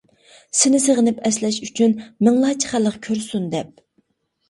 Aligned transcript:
سېنى 0.59 0.79
سېغىنىپ 0.85 1.19
ئەسلەش 1.29 1.61
ئۈچۈن، 1.69 1.95
مىڭلارچە 2.29 2.75
خەلق 2.75 3.01
كۆرسۇن 3.09 3.51
دەپ. 3.57 3.89